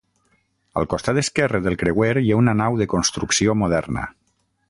[0.79, 4.09] Al costat esquerre del creuer hi ha una nau de construcció moderna.